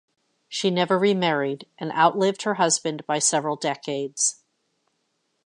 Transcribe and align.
She 0.49 0.71
never 0.71 0.97
remarried 0.97 1.67
and 1.77 1.91
outlived 1.91 2.41
her 2.41 2.55
husband 2.55 3.05
by 3.05 3.19
several 3.19 3.55
decades. 3.55 4.41